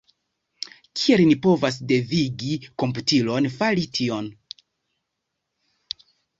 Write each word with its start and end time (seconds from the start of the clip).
Kiel 1.01 1.21
ni 1.31 1.35
povas 1.43 1.77
devigi 1.91 2.57
komputilon 2.85 3.51
fari 3.61 3.87
tion? 4.01 4.33